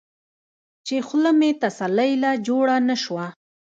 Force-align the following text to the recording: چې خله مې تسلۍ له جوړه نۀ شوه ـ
چې 0.85 0.95
خله 1.07 1.31
مې 1.39 1.49
تسلۍ 1.61 2.11
له 2.23 2.31
جوړه 2.47 2.75
نۀ 2.87 2.95
شوه 3.03 3.25
ـ 3.31 3.33